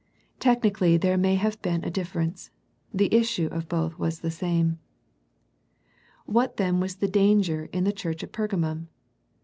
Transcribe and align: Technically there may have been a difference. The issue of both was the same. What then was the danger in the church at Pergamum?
Technically 0.39 0.97
there 0.97 1.15
may 1.15 1.35
have 1.35 1.61
been 1.61 1.83
a 1.83 1.91
difference. 1.91 2.49
The 2.91 3.13
issue 3.13 3.45
of 3.51 3.69
both 3.69 3.99
was 3.99 4.21
the 4.21 4.31
same. 4.31 4.79
What 6.25 6.57
then 6.57 6.79
was 6.79 6.95
the 6.95 7.07
danger 7.07 7.69
in 7.71 7.83
the 7.83 7.93
church 7.93 8.23
at 8.23 8.31
Pergamum? 8.33 8.87